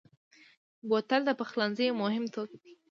بوتل 0.87 1.21
د 1.25 1.31
پخلنځي 1.39 1.83
یو 1.87 1.99
مهم 2.03 2.23
توکی 2.33 2.57
دی. 2.63 2.73